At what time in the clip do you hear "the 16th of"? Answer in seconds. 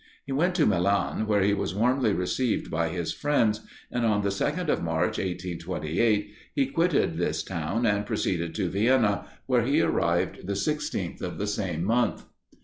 10.47-11.37